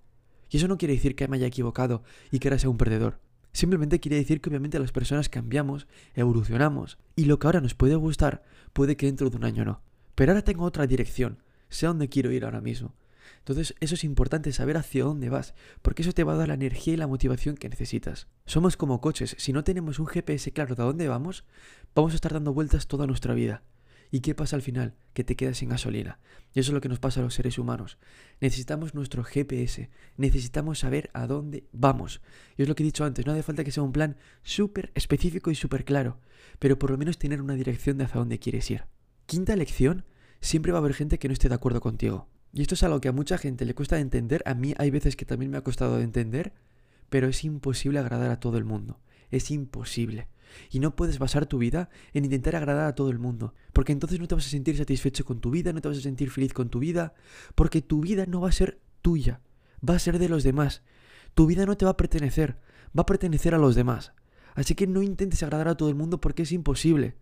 Y 0.50 0.58
eso 0.58 0.68
no 0.68 0.78
quiere 0.78 0.96
decir 0.96 1.16
que 1.16 1.28
me 1.28 1.38
haya 1.38 1.48
equivocado 1.48 2.04
y 2.32 2.40
que 2.40 2.48
ahora 2.48 2.60
sea 2.60 2.70
un 2.70 2.78
perdedor. 2.78 3.20
Simplemente 3.52 4.00
quiere 4.00 4.18
decir 4.18 4.42
que 4.42 4.50
obviamente 4.50 4.80
las 4.80 4.92
personas 4.92 5.30
cambiamos, 5.30 5.88
evolucionamos, 6.14 6.98
y 7.16 7.26
lo 7.26 7.40
que 7.40 7.48
ahora 7.48 7.62
nos 7.62 7.74
puede 7.74 7.96
gustar 7.96 8.44
puede 8.74 8.96
que 8.96 9.08
dentro 9.08 9.30
de 9.30 9.38
un 9.38 9.44
año 9.44 9.66
no. 9.66 9.82
Pero 10.16 10.32
ahora 10.32 10.44
tengo 10.44 10.66
otra 10.66 10.86
dirección, 10.86 11.42
sé 11.70 11.86
a 11.86 11.90
dónde 11.90 12.10
quiero 12.10 12.32
ir 12.32 12.46
ahora 12.46 12.62
mismo. 12.62 12.96
Entonces 13.40 13.76
eso 13.80 13.96
es 13.96 14.04
importante, 14.04 14.52
saber 14.52 14.78
hacia 14.78 15.04
dónde 15.04 15.30
vas, 15.30 15.54
porque 15.82 16.02
eso 16.02 16.12
te 16.12 16.24
va 16.24 16.34
a 16.34 16.38
dar 16.38 16.50
la 16.50 16.54
energía 16.54 16.94
y 16.94 16.98
la 16.98 17.08
motivación 17.08 17.56
que 17.56 17.70
necesitas. 17.70 18.28
Somos 18.46 18.78
como 18.78 19.02
coches, 19.02 19.36
si 19.40 19.54
no 19.54 19.64
tenemos 19.64 20.00
un 20.00 20.08
GPS 20.08 20.52
claro 20.52 20.76
de 20.76 20.84
dónde 20.84 21.08
vamos, 21.08 21.46
vamos 21.96 22.12
a 22.12 22.16
estar 22.16 22.34
dando 22.34 22.54
vueltas 22.54 22.88
toda 22.88 23.08
nuestra 23.08 23.34
vida. 23.34 23.64
¿Y 24.12 24.22
qué 24.22 24.34
pasa 24.34 24.56
al 24.56 24.64
final? 24.64 24.96
Que 25.14 25.24
te 25.24 25.36
quedas 25.36 25.58
sin 25.58 25.70
gasolina. 25.70 26.20
Y 26.54 26.60
eso 26.60 26.72
es 26.72 26.74
lo 26.74 26.82
que 26.82 26.90
nos 26.90 27.00
pasa 27.00 27.20
a 27.20 27.24
los 27.24 27.36
seres 27.36 27.60
humanos. 27.60 28.00
Necesitamos 28.42 28.96
nuestro 28.96 29.24
GPS, 29.24 29.90
necesitamos 30.18 30.80
saber 30.80 31.12
a 31.14 31.28
dónde 31.28 31.68
vamos. 31.72 32.22
Y 32.58 32.64
es 32.64 32.68
lo 32.68 32.76
que 32.76 32.82
he 32.82 32.86
dicho 32.86 33.06
antes, 33.06 33.26
no 33.26 33.34
hace 33.34 33.44
falta 33.44 33.64
que 33.64 33.72
sea 33.72 33.84
un 33.84 33.92
plan 33.92 34.18
súper 34.42 34.92
específico 34.96 35.52
y 35.52 35.56
súper 35.56 35.86
claro, 35.86 36.20
pero 36.58 36.80
por 36.80 36.90
lo 36.90 36.98
menos 36.98 37.20
tener 37.20 37.42
una 37.42 37.54
dirección 37.54 37.98
de 37.98 38.06
hacia 38.06 38.20
dónde 38.20 38.40
quieres 38.40 38.70
ir. 38.72 38.86
Quinta 39.28 39.56
lección, 39.56 40.06
siempre 40.42 40.72
va 40.72 40.80
a 40.80 40.82
haber 40.82 40.94
gente 40.94 41.20
que 41.20 41.28
no 41.28 41.34
esté 41.34 41.50
de 41.50 41.56
acuerdo 41.56 41.82
contigo. 41.82 42.28
Y 42.52 42.62
esto 42.62 42.76
es 42.76 42.84
algo 42.84 43.00
que 43.02 43.10
a 43.10 43.14
mucha 43.14 43.38
gente 43.38 43.66
le 43.66 43.76
cuesta 43.76 44.00
entender, 44.00 44.42
a 44.46 44.54
mí 44.54 44.74
hay 44.78 44.90
veces 44.90 45.16
que 45.16 45.26
también 45.26 45.52
me 45.52 45.58
ha 45.58 45.64
costado 45.64 45.98
de 45.98 46.04
entender, 46.04 46.54
pero 47.10 47.28
es 47.28 47.44
imposible 47.44 48.00
agradar 48.00 48.32
a 48.32 48.40
todo 48.40 48.58
el 48.58 48.66
mundo. 48.66 49.00
Es 49.30 49.52
imposible. 49.52 50.28
Y 50.72 50.80
no 50.80 50.96
puedes 50.96 51.20
basar 51.20 51.46
tu 51.46 51.60
vida 51.60 51.90
en 52.14 52.26
intentar 52.26 52.56
agradar 52.56 52.88
a 52.88 52.96
todo 52.96 53.12
el 53.12 53.20
mundo, 53.20 53.54
porque 53.72 53.92
entonces 53.92 54.20
no 54.20 54.28
te 54.28 54.36
vas 54.36 54.48
a 54.48 54.50
sentir 54.50 54.78
satisfecho 54.78 55.26
con 55.26 55.40
tu 55.40 55.52
vida, 55.52 55.74
no 55.74 55.82
te 55.82 55.90
vas 55.90 55.98
a 55.98 56.02
sentir 56.02 56.32
feliz 56.32 56.54
con 56.54 56.70
tu 56.70 56.80
vida, 56.80 57.14
porque 57.54 57.82
tu 57.82 58.02
vida 58.02 58.26
no 58.26 58.42
va 58.42 58.50
a 58.50 58.54
ser 58.54 58.80
tuya, 59.02 59.42
va 59.88 59.96
a 59.96 60.00
ser 60.00 60.18
de 60.18 60.30
los 60.30 60.44
demás. 60.44 60.82
Tu 61.36 61.46
vida 61.46 61.68
no 61.68 61.78
te 61.78 61.86
va 61.86 61.92
a 61.92 61.98
pertenecer, 61.98 62.58
va 62.98 63.04
a 63.04 63.06
pertenecer 63.06 63.54
a 63.54 63.60
los 63.60 63.76
demás. 63.76 64.14
Así 64.56 64.74
que 64.74 64.88
no 64.88 65.04
intentes 65.04 65.44
agradar 65.44 65.68
a 65.68 65.78
todo 65.78 65.90
el 65.90 65.96
mundo 65.96 66.20
porque 66.20 66.44
es 66.44 66.52
imposible. 66.52 67.16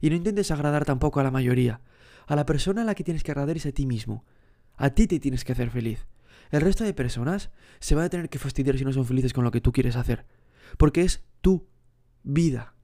Y 0.00 0.10
no 0.10 0.16
intentes 0.16 0.50
agradar 0.50 0.84
tampoco 0.84 1.20
a 1.20 1.22
la 1.22 1.30
mayoría, 1.30 1.80
a 2.28 2.36
la 2.36 2.44
persona 2.44 2.82
a 2.82 2.84
la 2.84 2.94
que 2.94 3.04
tienes 3.04 3.24
que 3.24 3.32
agradar 3.32 3.56
es 3.56 3.64
a 3.64 3.72
ti 3.72 3.86
mismo. 3.86 4.24
A 4.76 4.90
ti 4.90 5.06
te 5.06 5.18
tienes 5.18 5.44
que 5.44 5.52
hacer 5.52 5.70
feliz. 5.70 6.06
El 6.50 6.60
resto 6.60 6.84
de 6.84 6.92
personas 6.92 7.50
se 7.80 7.94
van 7.94 8.04
a 8.04 8.10
tener 8.10 8.28
que 8.28 8.38
fastidiar 8.38 8.76
si 8.76 8.84
no 8.84 8.92
son 8.92 9.06
felices 9.06 9.32
con 9.32 9.44
lo 9.44 9.50
que 9.50 9.62
tú 9.62 9.72
quieres 9.72 9.96
hacer. 9.96 10.26
Porque 10.76 11.02
es 11.02 11.24
tu 11.40 11.66
vida 12.22 12.74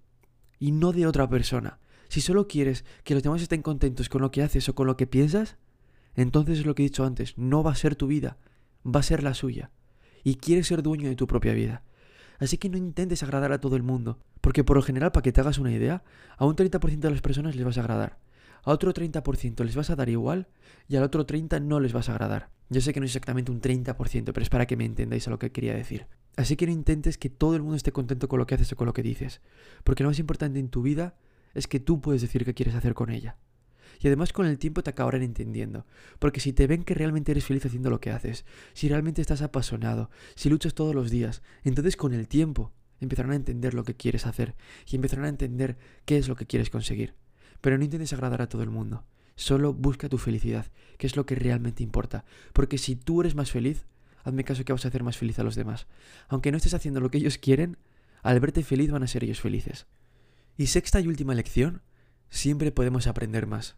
y 0.58 0.72
no 0.72 0.92
de 0.92 1.06
otra 1.06 1.28
persona. 1.28 1.78
Si 2.08 2.22
solo 2.22 2.48
quieres 2.48 2.86
que 3.04 3.12
los 3.12 3.22
demás 3.22 3.42
estén 3.42 3.60
contentos 3.60 4.08
con 4.08 4.22
lo 4.22 4.30
que 4.30 4.42
haces 4.42 4.66
o 4.70 4.74
con 4.74 4.86
lo 4.86 4.96
que 4.96 5.06
piensas, 5.06 5.58
entonces 6.14 6.60
es 6.60 6.66
lo 6.66 6.74
que 6.74 6.82
he 6.82 6.88
dicho 6.88 7.04
antes, 7.04 7.36
no 7.36 7.62
va 7.62 7.72
a 7.72 7.76
ser 7.76 7.96
tu 7.96 8.06
vida, 8.06 8.38
va 8.84 9.00
a 9.00 9.04
ser 9.04 9.22
la 9.22 9.34
suya. 9.34 9.70
Y 10.22 10.36
quieres 10.36 10.68
ser 10.68 10.82
dueño 10.82 11.10
de 11.10 11.16
tu 11.16 11.26
propia 11.26 11.52
vida. 11.52 11.82
Así 12.38 12.56
que 12.56 12.70
no 12.70 12.78
intentes 12.78 13.22
agradar 13.22 13.52
a 13.52 13.60
todo 13.60 13.76
el 13.76 13.82
mundo, 13.82 14.20
porque 14.40 14.64
por 14.64 14.76
lo 14.76 14.82
general, 14.82 15.12
para 15.12 15.22
que 15.22 15.32
te 15.32 15.42
hagas 15.42 15.58
una 15.58 15.72
idea, 15.72 16.02
a 16.38 16.46
un 16.46 16.56
30% 16.56 16.98
de 16.98 17.10
las 17.10 17.20
personas 17.20 17.56
les 17.56 17.64
vas 17.64 17.76
a 17.76 17.82
agradar 17.82 18.23
a 18.64 18.72
otro 18.72 18.92
30% 18.92 19.64
les 19.64 19.76
vas 19.76 19.90
a 19.90 19.96
dar 19.96 20.08
igual 20.08 20.48
y 20.88 20.96
al 20.96 21.02
otro 21.02 21.26
30% 21.26 21.62
no 21.62 21.80
les 21.80 21.92
vas 21.92 22.08
a 22.08 22.12
agradar. 22.12 22.50
Yo 22.70 22.80
sé 22.80 22.92
que 22.92 23.00
no 23.00 23.06
es 23.06 23.10
exactamente 23.10 23.52
un 23.52 23.60
30%, 23.60 23.96
pero 24.24 24.42
es 24.42 24.48
para 24.48 24.66
que 24.66 24.76
me 24.76 24.84
entendáis 24.84 25.28
a 25.28 25.30
lo 25.30 25.38
que 25.38 25.52
quería 25.52 25.74
decir. 25.74 26.06
Así 26.36 26.56
que 26.56 26.66
no 26.66 26.72
intentes 26.72 27.18
que 27.18 27.30
todo 27.30 27.54
el 27.54 27.62
mundo 27.62 27.76
esté 27.76 27.92
contento 27.92 28.26
con 28.26 28.38
lo 28.38 28.46
que 28.46 28.54
haces 28.54 28.72
o 28.72 28.76
con 28.76 28.86
lo 28.86 28.92
que 28.92 29.02
dices, 29.02 29.40
porque 29.84 30.02
lo 30.02 30.08
más 30.08 30.18
importante 30.18 30.58
en 30.58 30.68
tu 30.68 30.82
vida 30.82 31.14
es 31.54 31.68
que 31.68 31.78
tú 31.78 32.00
puedes 32.00 32.22
decir 32.22 32.44
qué 32.44 32.54
quieres 32.54 32.74
hacer 32.74 32.94
con 32.94 33.10
ella. 33.10 33.36
Y 34.00 34.08
además 34.08 34.32
con 34.32 34.46
el 34.46 34.58
tiempo 34.58 34.82
te 34.82 34.90
acabarán 34.90 35.22
entendiendo, 35.22 35.86
porque 36.18 36.40
si 36.40 36.52
te 36.52 36.66
ven 36.66 36.82
que 36.82 36.94
realmente 36.94 37.30
eres 37.30 37.44
feliz 37.44 37.64
haciendo 37.64 37.90
lo 37.90 38.00
que 38.00 38.10
haces, 38.10 38.44
si 38.72 38.88
realmente 38.88 39.20
estás 39.20 39.42
apasionado, 39.42 40.10
si 40.34 40.50
luchas 40.50 40.74
todos 40.74 40.94
los 40.94 41.10
días, 41.10 41.42
entonces 41.62 41.96
con 41.96 42.12
el 42.12 42.26
tiempo 42.26 42.72
empezarán 43.00 43.32
a 43.32 43.36
entender 43.36 43.74
lo 43.74 43.84
que 43.84 43.94
quieres 43.94 44.26
hacer 44.26 44.56
y 44.86 44.96
empezarán 44.96 45.26
a 45.26 45.28
entender 45.28 45.76
qué 46.06 46.16
es 46.16 46.28
lo 46.28 46.34
que 46.34 46.46
quieres 46.46 46.70
conseguir. 46.70 47.14
Pero 47.64 47.78
no 47.78 47.84
intentes 47.84 48.12
agradar 48.12 48.42
a 48.42 48.46
todo 48.46 48.62
el 48.62 48.68
mundo. 48.68 49.04
Solo 49.36 49.72
busca 49.72 50.10
tu 50.10 50.18
felicidad, 50.18 50.66
que 50.98 51.06
es 51.06 51.16
lo 51.16 51.24
que 51.24 51.34
realmente 51.34 51.82
importa. 51.82 52.26
Porque 52.52 52.76
si 52.76 52.94
tú 52.94 53.22
eres 53.22 53.34
más 53.34 53.50
feliz, 53.50 53.86
hazme 54.22 54.44
caso 54.44 54.66
que 54.66 54.74
vas 54.74 54.84
a 54.84 54.88
hacer 54.88 55.02
más 55.02 55.16
feliz 55.16 55.38
a 55.38 55.44
los 55.44 55.54
demás. 55.54 55.86
Aunque 56.28 56.50
no 56.50 56.58
estés 56.58 56.74
haciendo 56.74 57.00
lo 57.00 57.10
que 57.10 57.16
ellos 57.16 57.38
quieren, 57.38 57.78
al 58.22 58.38
verte 58.38 58.62
feliz 58.64 58.90
van 58.90 59.02
a 59.02 59.06
ser 59.06 59.24
ellos 59.24 59.40
felices. 59.40 59.86
Y 60.58 60.66
sexta 60.66 61.00
y 61.00 61.08
última 61.08 61.34
lección, 61.34 61.80
siempre 62.28 62.70
podemos 62.70 63.06
aprender 63.06 63.46
más. 63.46 63.76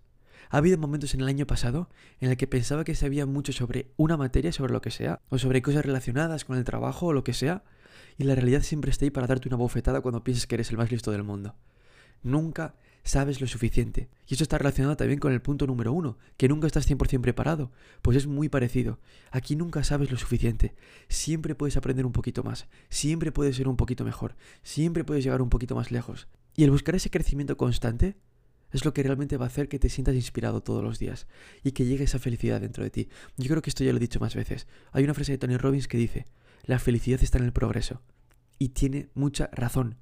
Ha 0.50 0.56
habido 0.56 0.78
momentos 0.78 1.14
en 1.14 1.20
el 1.20 1.28
año 1.28 1.46
pasado 1.46 1.88
en 2.18 2.30
el 2.30 2.36
que 2.36 2.48
pensaba 2.48 2.82
que 2.82 2.96
sabía 2.96 3.24
mucho 3.24 3.52
sobre 3.52 3.92
una 3.96 4.16
materia, 4.16 4.50
sobre 4.50 4.72
lo 4.72 4.82
que 4.82 4.90
sea, 4.90 5.20
o 5.28 5.38
sobre 5.38 5.62
cosas 5.62 5.86
relacionadas 5.86 6.44
con 6.44 6.58
el 6.58 6.64
trabajo 6.64 7.06
o 7.06 7.12
lo 7.12 7.22
que 7.22 7.34
sea, 7.34 7.62
y 8.18 8.24
la 8.24 8.34
realidad 8.34 8.62
siempre 8.62 8.90
está 8.90 9.04
ahí 9.04 9.12
para 9.12 9.28
darte 9.28 9.48
una 9.48 9.58
bofetada 9.58 10.00
cuando 10.00 10.24
piensas 10.24 10.48
que 10.48 10.56
eres 10.56 10.72
el 10.72 10.76
más 10.76 10.90
listo 10.90 11.12
del 11.12 11.22
mundo. 11.22 11.54
Nunca 12.24 12.74
sabes 13.06 13.40
lo 13.40 13.46
suficiente. 13.46 14.08
Y 14.26 14.34
eso 14.34 14.42
está 14.42 14.58
relacionado 14.58 14.96
también 14.96 15.20
con 15.20 15.32
el 15.32 15.40
punto 15.40 15.66
número 15.66 15.92
uno, 15.92 16.18
que 16.36 16.48
nunca 16.48 16.66
estás 16.66 16.90
100% 16.90 17.20
preparado. 17.20 17.70
Pues 18.02 18.16
es 18.16 18.26
muy 18.26 18.48
parecido. 18.48 18.98
Aquí 19.30 19.54
nunca 19.54 19.84
sabes 19.84 20.10
lo 20.10 20.18
suficiente. 20.18 20.74
Siempre 21.08 21.54
puedes 21.54 21.76
aprender 21.76 22.04
un 22.04 22.12
poquito 22.12 22.42
más. 22.42 22.66
Siempre 22.90 23.32
puedes 23.32 23.56
ser 23.56 23.68
un 23.68 23.76
poquito 23.76 24.04
mejor. 24.04 24.34
Siempre 24.62 25.04
puedes 25.04 25.24
llegar 25.24 25.40
un 25.40 25.48
poquito 25.48 25.76
más 25.76 25.92
lejos. 25.92 26.26
Y 26.56 26.64
el 26.64 26.70
buscar 26.70 26.96
ese 26.96 27.10
crecimiento 27.10 27.56
constante 27.56 28.16
es 28.72 28.84
lo 28.84 28.92
que 28.92 29.04
realmente 29.04 29.36
va 29.36 29.44
a 29.44 29.48
hacer 29.48 29.68
que 29.68 29.78
te 29.78 29.88
sientas 29.88 30.16
inspirado 30.16 30.62
todos 30.62 30.82
los 30.82 30.98
días 30.98 31.28
y 31.62 31.72
que 31.72 31.84
llegue 31.84 32.04
esa 32.04 32.18
felicidad 32.18 32.60
dentro 32.60 32.82
de 32.82 32.90
ti. 32.90 33.08
Yo 33.36 33.48
creo 33.48 33.62
que 33.62 33.70
esto 33.70 33.84
ya 33.84 33.92
lo 33.92 33.98
he 33.98 34.00
dicho 34.00 34.18
más 34.18 34.34
veces. 34.34 34.66
Hay 34.90 35.04
una 35.04 35.14
frase 35.14 35.32
de 35.32 35.38
Tony 35.38 35.56
Robbins 35.56 35.86
que 35.86 35.96
dice, 35.96 36.26
la 36.64 36.80
felicidad 36.80 37.22
está 37.22 37.38
en 37.38 37.44
el 37.44 37.52
progreso. 37.52 38.02
Y 38.58 38.70
tiene 38.70 39.10
mucha 39.14 39.48
razón 39.52 39.96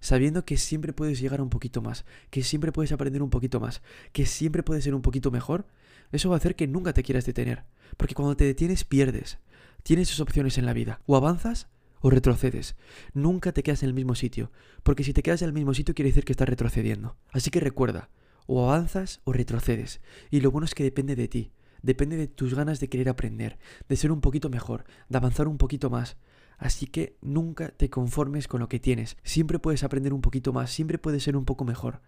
sabiendo 0.00 0.44
que 0.44 0.56
siempre 0.56 0.92
puedes 0.92 1.20
llegar 1.20 1.40
un 1.40 1.50
poquito 1.50 1.82
más, 1.82 2.04
que 2.30 2.42
siempre 2.42 2.72
puedes 2.72 2.92
aprender 2.92 3.22
un 3.22 3.30
poquito 3.30 3.60
más, 3.60 3.82
que 4.12 4.26
siempre 4.26 4.62
puedes 4.62 4.84
ser 4.84 4.94
un 4.94 5.02
poquito 5.02 5.30
mejor, 5.30 5.66
eso 6.12 6.28
va 6.28 6.36
a 6.36 6.38
hacer 6.38 6.56
que 6.56 6.66
nunca 6.66 6.92
te 6.92 7.02
quieras 7.02 7.26
detener. 7.26 7.64
Porque 7.96 8.14
cuando 8.14 8.36
te 8.36 8.44
detienes 8.44 8.84
pierdes. 8.84 9.38
Tienes 9.82 10.08
sus 10.08 10.20
opciones 10.20 10.58
en 10.58 10.66
la 10.66 10.72
vida. 10.72 11.00
O 11.06 11.16
avanzas 11.16 11.68
o 12.00 12.10
retrocedes. 12.10 12.76
Nunca 13.14 13.52
te 13.52 13.62
quedas 13.62 13.82
en 13.82 13.88
el 13.88 13.94
mismo 13.94 14.14
sitio. 14.14 14.50
Porque 14.82 15.04
si 15.04 15.12
te 15.12 15.22
quedas 15.22 15.42
en 15.42 15.48
el 15.48 15.54
mismo 15.54 15.74
sitio 15.74 15.94
quiere 15.94 16.10
decir 16.10 16.24
que 16.24 16.32
estás 16.32 16.48
retrocediendo. 16.48 17.16
Así 17.30 17.50
que 17.50 17.60
recuerda, 17.60 18.10
o 18.46 18.64
avanzas 18.64 19.20
o 19.24 19.32
retrocedes. 19.32 20.00
Y 20.30 20.40
lo 20.40 20.50
bueno 20.50 20.64
es 20.64 20.74
que 20.74 20.82
depende 20.82 21.14
de 21.14 21.28
ti. 21.28 21.52
Depende 21.82 22.16
de 22.16 22.28
tus 22.28 22.54
ganas 22.54 22.80
de 22.80 22.88
querer 22.88 23.08
aprender, 23.08 23.58
de 23.88 23.96
ser 23.96 24.12
un 24.12 24.20
poquito 24.20 24.50
mejor, 24.50 24.84
de 25.08 25.16
avanzar 25.16 25.48
un 25.48 25.56
poquito 25.56 25.88
más, 25.88 26.18
Así 26.60 26.86
que 26.86 27.16
nunca 27.22 27.70
te 27.70 27.88
conformes 27.88 28.46
con 28.46 28.60
lo 28.60 28.68
que 28.68 28.78
tienes. 28.78 29.16
Siempre 29.22 29.58
puedes 29.58 29.82
aprender 29.82 30.12
un 30.12 30.20
poquito 30.20 30.52
más, 30.52 30.70
siempre 30.70 30.98
puedes 30.98 31.22
ser 31.24 31.34
un 31.34 31.46
poco 31.46 31.64
mejor. 31.64 32.02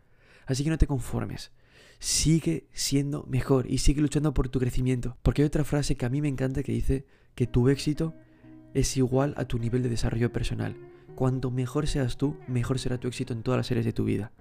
Así 0.45 0.63
que 0.63 0.69
no 0.69 0.77
te 0.77 0.87
conformes. 0.87 1.53
Sigue 1.99 2.69
siendo 2.73 3.25
mejor 3.25 3.65
y 3.71 3.79
sigue 3.79 4.03
luchando 4.03 4.35
por 4.35 4.51
tu 4.51 4.61
crecimiento. 4.61 5.17
Porque 5.23 5.41
hay 5.41 5.47
otra 5.47 5.65
frase 5.65 5.97
que 5.97 6.05
a 6.05 6.11
mí 6.11 6.21
me 6.21 6.29
encanta 6.29 6.63
que 6.63 6.73
dice 6.73 7.07
que 7.35 7.47
tu 7.47 7.71
éxito 7.71 8.15
es 8.75 8.95
igual 8.99 9.33
a 9.39 9.47
tu 9.47 9.59
nivel 9.59 9.83
de 9.83 9.89
desarrollo 9.89 10.31
personal. 10.31 10.77
Cuanto 11.15 11.51
mejor 11.51 11.87
seas 11.87 12.19
tú, 12.19 12.37
mejor 12.47 12.79
será 12.79 12.99
tu 12.99 13.09
éxito 13.09 13.33
en 13.33 13.43
todas 13.43 13.57
las 13.57 13.71
áreas 13.71 13.87
de 13.87 13.95
tu 13.95 14.05
vida. 14.05 14.33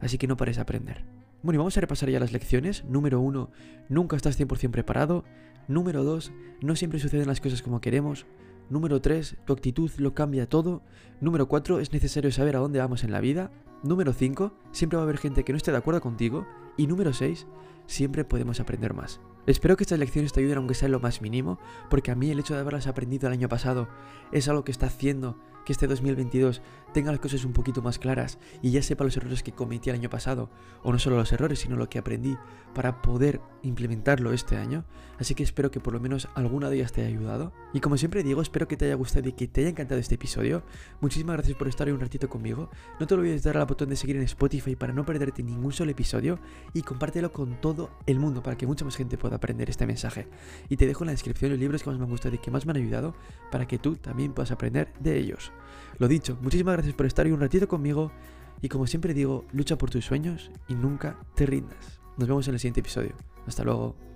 Así 0.00 0.16
que 0.16 0.26
no 0.26 0.38
pares 0.38 0.56
a 0.56 0.62
aprender. 0.62 1.04
Bueno, 1.42 1.56
y 1.56 1.58
vamos 1.58 1.76
a 1.76 1.82
repasar 1.82 2.08
ya 2.08 2.18
las 2.18 2.32
lecciones. 2.32 2.84
Número 2.84 3.20
uno, 3.20 3.50
nunca 3.90 4.16
estás 4.16 4.40
100% 4.40 4.70
preparado. 4.70 5.24
Número 5.68 6.02
dos, 6.02 6.32
no 6.62 6.76
siempre 6.76 6.98
suceden 6.98 7.26
las 7.26 7.42
cosas 7.42 7.60
como 7.60 7.82
queremos. 7.82 8.24
Número 8.70 9.00
3, 9.00 9.36
tu 9.44 9.52
actitud 9.52 9.90
lo 9.98 10.14
cambia 10.14 10.48
todo. 10.48 10.82
Número 11.20 11.48
4, 11.48 11.80
es 11.80 11.92
necesario 11.92 12.30
saber 12.30 12.54
a 12.54 12.60
dónde 12.60 12.78
vamos 12.78 13.02
en 13.02 13.10
la 13.10 13.20
vida. 13.20 13.50
Número 13.82 14.12
5, 14.12 14.52
siempre 14.72 14.98
va 14.98 15.02
a 15.02 15.04
haber 15.04 15.16
gente 15.16 15.42
que 15.42 15.52
no 15.52 15.56
esté 15.56 15.70
de 15.70 15.78
acuerdo 15.78 16.02
contigo. 16.02 16.46
Y 16.76 16.86
número 16.86 17.12
6, 17.12 17.46
siempre 17.86 18.24
podemos 18.24 18.60
aprender 18.60 18.92
más. 18.92 19.20
Espero 19.46 19.76
que 19.76 19.84
estas 19.84 19.98
lecciones 19.98 20.32
te 20.32 20.40
ayuden 20.40 20.58
aunque 20.58 20.74
sea 20.74 20.86
en 20.86 20.92
lo 20.92 21.00
más 21.00 21.22
mínimo, 21.22 21.58
porque 21.88 22.10
a 22.10 22.14
mí 22.14 22.30
el 22.30 22.38
hecho 22.38 22.54
de 22.54 22.60
haberlas 22.60 22.86
aprendido 22.86 23.26
el 23.26 23.32
año 23.32 23.48
pasado 23.48 23.88
es 24.32 24.48
algo 24.48 24.64
que 24.64 24.70
está 24.70 24.86
haciendo 24.86 25.38
que 25.64 25.72
este 25.72 25.86
2022 25.86 26.62
tenga 26.92 27.10
las 27.10 27.20
cosas 27.20 27.44
un 27.44 27.52
poquito 27.52 27.82
más 27.82 27.98
claras 27.98 28.38
y 28.62 28.70
ya 28.70 28.82
sepa 28.82 29.04
los 29.04 29.16
errores 29.16 29.42
que 29.42 29.52
cometí 29.52 29.90
el 29.90 29.96
año 29.96 30.10
pasado, 30.10 30.50
o 30.82 30.92
no 30.92 30.98
solo 30.98 31.16
los 31.16 31.32
errores, 31.32 31.60
sino 31.60 31.76
lo 31.76 31.88
que 31.88 31.98
aprendí 31.98 32.36
para 32.74 33.02
poder 33.02 33.40
implementarlo 33.62 34.32
este 34.32 34.56
año. 34.56 34.84
Así 35.18 35.34
que 35.34 35.42
espero 35.42 35.70
que 35.70 35.80
por 35.80 35.92
lo 35.92 36.00
menos 36.00 36.28
alguna 36.34 36.70
de 36.70 36.76
ellas 36.76 36.92
te 36.92 37.02
haya 37.02 37.10
ayudado. 37.10 37.52
Y 37.72 37.80
como 37.80 37.96
siempre 37.96 38.22
digo, 38.22 38.42
espero 38.42 38.68
que 38.68 38.76
te 38.76 38.86
haya 38.86 38.94
gustado 38.94 39.28
y 39.28 39.32
que 39.32 39.48
te 39.48 39.60
haya 39.60 39.70
encantado 39.70 40.00
este 40.00 40.14
episodio. 40.14 40.62
Muchísimas 41.00 41.36
gracias 41.36 41.56
por 41.56 41.68
estar 41.68 41.86
hoy 41.86 41.92
un 41.92 42.00
ratito 42.00 42.28
conmigo. 42.28 42.70
No 42.98 43.06
te 43.06 43.14
olvides 43.14 43.42
de 43.42 43.48
dar 43.48 43.58
al 43.58 43.62
botón 43.70 43.88
de 43.88 43.96
seguir 43.96 44.16
en 44.16 44.22
Spotify 44.22 44.76
para 44.76 44.92
no 44.92 45.06
perderte 45.06 45.42
ningún 45.42 45.72
solo 45.72 45.90
episodio 45.90 46.38
y 46.74 46.82
compártelo 46.82 47.32
con 47.32 47.60
todo 47.60 47.90
el 48.06 48.18
mundo 48.18 48.42
para 48.42 48.56
que 48.56 48.66
mucha 48.66 48.84
más 48.84 48.96
gente 48.96 49.16
pueda 49.16 49.36
aprender 49.36 49.70
este 49.70 49.86
mensaje. 49.86 50.28
Y 50.68 50.76
te 50.76 50.86
dejo 50.86 51.04
en 51.04 51.06
la 51.06 51.12
descripción 51.12 51.50
los 51.50 51.60
libros 51.60 51.82
que 51.82 51.90
más 51.90 51.98
me 51.98 52.04
han 52.04 52.10
gustado 52.10 52.34
y 52.34 52.38
que 52.38 52.50
más 52.50 52.66
me 52.66 52.72
han 52.72 52.76
ayudado 52.76 53.14
para 53.50 53.66
que 53.66 53.78
tú 53.78 53.96
también 53.96 54.32
puedas 54.34 54.50
aprender 54.50 54.92
de 55.00 55.16
ellos. 55.16 55.52
Lo 55.98 56.08
dicho, 56.08 56.36
muchísimas 56.42 56.74
gracias 56.74 56.94
por 56.94 57.06
estar 57.06 57.24
hoy 57.24 57.32
un 57.32 57.40
ratito 57.40 57.66
conmigo 57.66 58.12
y 58.60 58.68
como 58.68 58.86
siempre 58.86 59.14
digo, 59.14 59.46
lucha 59.52 59.78
por 59.78 59.90
tus 59.90 60.04
sueños 60.04 60.50
y 60.68 60.74
nunca 60.74 61.18
te 61.34 61.46
rindas. 61.46 62.00
Nos 62.18 62.28
vemos 62.28 62.46
en 62.48 62.54
el 62.54 62.60
siguiente 62.60 62.80
episodio. 62.80 63.14
Hasta 63.46 63.64
luego. 63.64 64.09